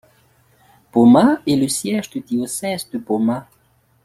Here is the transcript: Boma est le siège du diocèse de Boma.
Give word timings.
Boma 0.91 1.43
est 1.45 1.55
le 1.55 1.67
siège 1.67 2.09
du 2.09 2.21
diocèse 2.21 2.89
de 2.89 2.97
Boma. 2.97 3.47